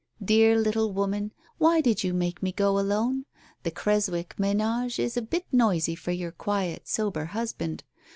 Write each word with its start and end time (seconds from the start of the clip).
Dear 0.23 0.59
little 0.59 0.91
woman, 0.91 1.31
why 1.59 1.79
did 1.79 2.03
you 2.03 2.11
make 2.11 2.41
me 2.41 2.51
go 2.51 2.79
alone? 2.79 3.25
The 3.61 3.69
Creswick 3.69 4.33
menage 4.39 4.97
is 4.97 5.15
a 5.15 5.21
bit 5.21 5.45
noisy 5.51 5.93
for 5.93 6.09
your 6.09 6.31
quiet 6.31 6.87
sober 6.87 7.25
husband. 7.25 7.83